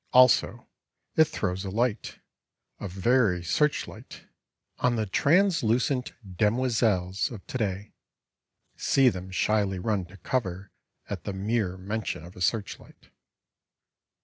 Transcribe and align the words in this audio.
Also 0.13 0.67
it 1.15 1.25
throws 1.25 1.63
a 1.63 1.69
light, 1.69 2.17
a 2.79 2.87
very 2.87 3.43
searchlight, 3.43 4.25
on 4.79 4.95
the 4.95 5.05
translucent 5.05 6.13
demoiselles 6.37 7.29
of 7.29 7.45
today 7.45 7.93
(see 8.75 9.09
them 9.09 9.29
shyly 9.29 9.77
run 9.77 10.03
to 10.05 10.17
cover 10.17 10.71
at 11.07 11.23
the 11.23 11.33
mere 11.33 11.77
mention 11.77 12.25
of 12.25 12.35
a 12.35 12.41
searchlight.) 12.41 13.11